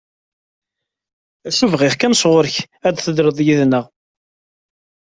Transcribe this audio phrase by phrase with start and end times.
[1.47, 2.55] Acu bɣiɣ kan sɣur-k,
[2.87, 3.85] ad thedreḍ yid-neɣ.